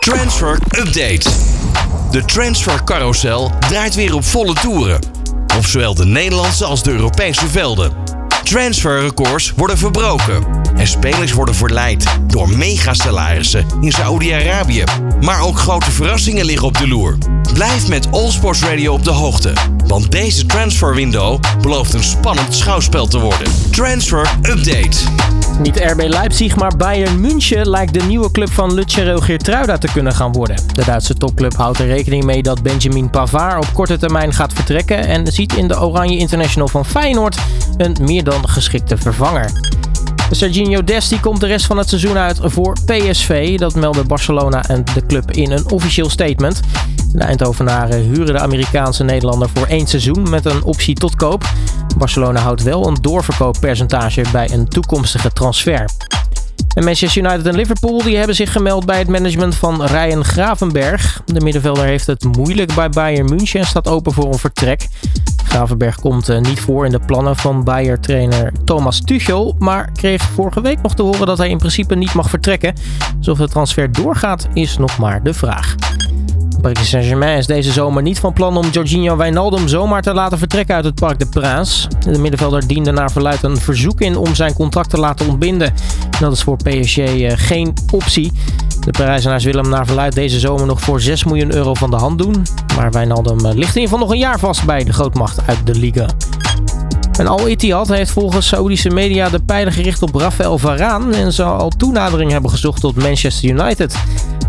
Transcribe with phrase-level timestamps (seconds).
[0.00, 1.30] Transfer Update.
[2.10, 5.00] De transfer carousel draait weer op volle toeren.
[5.56, 7.92] Op zowel de Nederlandse als de Europese velden.
[8.44, 10.59] Transferrecords worden verbroken.
[10.80, 14.84] En spelers worden verleid door megasalarissen in Saoedi-Arabië.
[15.20, 17.18] Maar ook grote verrassingen liggen op de loer.
[17.52, 19.52] Blijf met All Sports Radio op de hoogte.
[19.86, 23.46] Want deze transferwindow belooft een spannend schouwspel te worden.
[23.70, 24.96] Transfer Update.
[25.58, 30.14] Niet RB Leipzig, maar Bayern München lijkt de nieuwe club van Lucero Geertruida te kunnen
[30.14, 30.56] gaan worden.
[30.72, 35.06] De Duitse topclub houdt er rekening mee dat Benjamin Pavard op korte termijn gaat vertrekken
[35.06, 37.36] en ziet in de Oranje International van Feyenoord
[37.76, 39.69] een meer dan geschikte vervanger.
[40.30, 43.58] Serginho Desti komt de rest van het seizoen uit voor PSV.
[43.58, 46.60] Dat meldde Barcelona en de club in een officieel statement.
[47.12, 51.44] De Eindhovenaren huren de Amerikaanse Nederlander voor één seizoen met een optie tot koop.
[51.98, 55.84] Barcelona houdt wel een doorverkooppercentage bij een toekomstige transfer.
[56.74, 61.22] En Manchester United en Liverpool die hebben zich gemeld bij het management van Ryan Gravenberg.
[61.24, 64.86] De middenvelder heeft het moeilijk bij Bayern München en staat open voor een vertrek.
[65.50, 70.60] Gravenberg komt eh, niet voor in de plannen van Bayer-trainer Thomas Tuchel, maar kreeg vorige
[70.60, 72.74] week nog te horen dat hij in principe niet mag vertrekken.
[73.18, 75.74] Dus of de transfer doorgaat is nog maar de vraag.
[76.60, 80.74] Paris Saint-Germain is deze zomer niet van plan om Jorginho Wijnaldum zomaar te laten vertrekken
[80.74, 81.88] uit het Parc de Princes.
[81.98, 85.74] De middenvelder diende naar verluid een verzoek in om zijn contract te laten ontbinden.
[86.20, 88.32] Dat is voor PSG eh, geen optie.
[88.80, 91.96] De Parijzenaars willen hem naar verluid deze zomer nog voor 6 miljoen euro van de
[91.96, 92.46] hand doen.
[92.76, 95.66] Maar Wijnaldum eh, ligt in ieder geval nog een jaar vast bij de grootmacht uit
[95.66, 96.06] de Liga.
[97.18, 101.58] En Al Ittihad heeft volgens Saoedische media de pijlen gericht op Rafael Varaan en zou
[101.58, 103.96] al toenadering hebben gezocht tot Manchester United.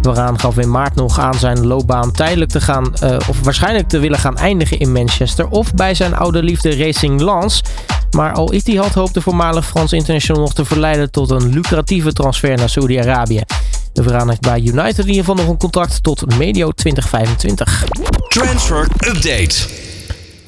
[0.02, 4.00] Varaan gaf in maart nog aan zijn loopbaan tijdelijk te gaan, uh, of waarschijnlijk te
[4.00, 7.62] willen gaan eindigen in Manchester of bij zijn oude liefde Racing Lens.
[8.12, 12.58] Maar Al Ittihad hoopt de voormalig Frans international nog te verleiden tot een lucratieve transfer
[12.58, 13.42] naar Saudi-Arabië.
[13.94, 17.86] De heeft bij United in ieder geval nog een contract tot medio 2025.
[18.28, 19.91] Transfer Update.